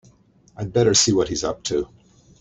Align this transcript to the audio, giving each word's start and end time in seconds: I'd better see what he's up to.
I'd 0.57 0.73
better 0.73 0.95
see 0.95 1.13
what 1.13 1.27
he's 1.27 1.43
up 1.43 1.61
to. 1.65 1.87